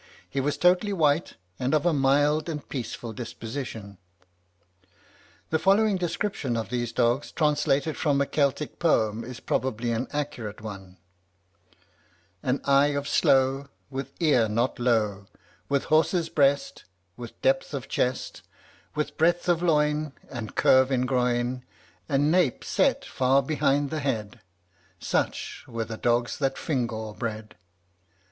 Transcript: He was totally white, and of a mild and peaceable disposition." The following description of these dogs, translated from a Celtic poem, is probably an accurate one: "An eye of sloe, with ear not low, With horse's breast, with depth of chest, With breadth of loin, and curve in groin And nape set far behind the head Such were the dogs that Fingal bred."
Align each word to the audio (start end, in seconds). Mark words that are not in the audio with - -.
He 0.27 0.39
was 0.41 0.57
totally 0.57 0.93
white, 0.93 1.35
and 1.59 1.75
of 1.75 1.85
a 1.85 1.93
mild 1.93 2.49
and 2.49 2.67
peaceable 2.67 3.13
disposition." 3.13 3.99
The 5.51 5.59
following 5.59 5.95
description 5.97 6.57
of 6.57 6.69
these 6.71 6.91
dogs, 6.91 7.31
translated 7.31 7.95
from 7.95 8.19
a 8.19 8.25
Celtic 8.25 8.79
poem, 8.79 9.23
is 9.23 9.39
probably 9.39 9.91
an 9.91 10.07
accurate 10.11 10.59
one: 10.59 10.97
"An 12.41 12.61
eye 12.63 12.95
of 12.95 13.07
sloe, 13.07 13.67
with 13.91 14.13
ear 14.19 14.49
not 14.49 14.79
low, 14.79 15.27
With 15.69 15.83
horse's 15.83 16.29
breast, 16.29 16.85
with 17.15 17.39
depth 17.43 17.71
of 17.71 17.87
chest, 17.87 18.41
With 18.95 19.19
breadth 19.19 19.47
of 19.47 19.61
loin, 19.61 20.13
and 20.31 20.55
curve 20.55 20.91
in 20.91 21.05
groin 21.05 21.63
And 22.09 22.31
nape 22.31 22.63
set 22.63 23.05
far 23.05 23.43
behind 23.43 23.91
the 23.91 23.99
head 23.99 24.41
Such 24.99 25.63
were 25.67 25.85
the 25.85 25.95
dogs 25.97 26.39
that 26.39 26.57
Fingal 26.57 27.13
bred." 27.13 27.55